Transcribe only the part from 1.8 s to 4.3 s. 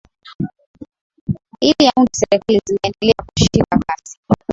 aunde serikali zimeendelea kushika kasi